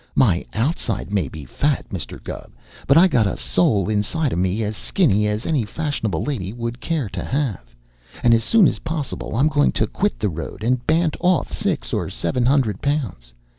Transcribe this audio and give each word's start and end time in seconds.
My 0.15 0.43
outside 0.53 1.13
may 1.13 1.27
be 1.27 1.45
fat, 1.45 1.87
Mr. 1.89 2.17
Gubb, 2.23 2.53
but 2.87 2.97
I 2.97 3.07
got 3.07 3.27
a 3.27 3.37
soul 3.37 3.87
inside 3.87 4.33
of 4.33 4.39
me 4.39 4.63
as 4.63 4.75
skinny 4.75 5.27
as 5.27 5.45
any 5.45 5.63
fash'nable 5.63 6.25
lady 6.25 6.51
would 6.53 6.81
care 6.81 7.07
to 7.09 7.23
have, 7.23 7.75
and 8.23 8.33
as 8.33 8.43
soon 8.43 8.67
as 8.67 8.79
possible 8.79 9.35
I'm 9.35 9.47
goin' 9.47 9.71
to 9.73 9.85
quit 9.85 10.17
the 10.17 10.27
road 10.29 10.63
and 10.63 10.83
bant 10.87 11.15
off 11.19 11.53
six 11.53 11.93
or 11.93 12.09
seven 12.09 12.47
hundred 12.47 12.81
pounds. 12.81 13.31